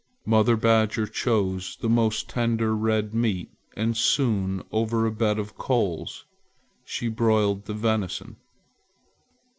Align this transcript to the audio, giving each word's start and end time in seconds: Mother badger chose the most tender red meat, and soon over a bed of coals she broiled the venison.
Mother 0.25 0.57
badger 0.57 1.05
chose 1.05 1.77
the 1.79 1.87
most 1.87 2.27
tender 2.27 2.75
red 2.75 3.13
meat, 3.13 3.51
and 3.77 3.95
soon 3.95 4.63
over 4.71 5.05
a 5.05 5.11
bed 5.11 5.37
of 5.37 5.59
coals 5.59 6.25
she 6.83 7.07
broiled 7.07 7.65
the 7.65 7.75
venison. 7.75 8.37